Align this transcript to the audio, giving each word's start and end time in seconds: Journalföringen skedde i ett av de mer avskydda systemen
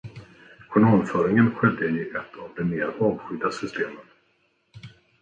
Journalföringen 0.69 1.55
skedde 1.55 1.85
i 1.89 2.09
ett 2.09 2.35
av 2.41 2.49
de 2.55 2.63
mer 2.63 2.83
avskydda 2.99 3.51
systemen 3.51 4.05